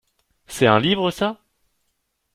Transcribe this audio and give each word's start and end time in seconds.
C’est 0.47 0.65
un 0.65 0.79
livre 0.79 1.11
ça? 1.11 1.43